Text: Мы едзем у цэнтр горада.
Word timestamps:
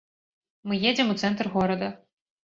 Мы 0.69 0.77
едзем 0.89 1.11
у 1.15 1.17
цэнтр 1.25 1.49
горада. 1.57 1.91